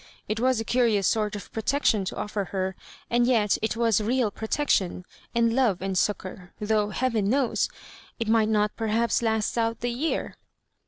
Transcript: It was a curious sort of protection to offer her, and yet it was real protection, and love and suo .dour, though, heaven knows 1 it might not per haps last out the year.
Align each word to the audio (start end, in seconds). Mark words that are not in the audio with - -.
It 0.27 0.39
was 0.39 0.59
a 0.59 0.65
curious 0.65 1.05
sort 1.05 1.35
of 1.35 1.51
protection 1.53 2.05
to 2.05 2.15
offer 2.15 2.45
her, 2.45 2.75
and 3.11 3.27
yet 3.27 3.59
it 3.61 3.75
was 3.77 4.01
real 4.01 4.31
protection, 4.31 5.05
and 5.35 5.53
love 5.53 5.79
and 5.79 5.95
suo 5.95 6.15
.dour, 6.15 6.53
though, 6.59 6.89
heaven 6.89 7.29
knows 7.29 7.69
1 8.17 8.17
it 8.21 8.27
might 8.27 8.49
not 8.49 8.75
per 8.75 8.87
haps 8.87 9.21
last 9.21 9.59
out 9.59 9.81
the 9.81 9.91
year. 9.91 10.37